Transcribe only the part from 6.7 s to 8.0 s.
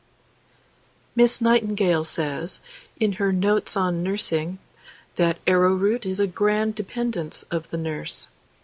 dependence of the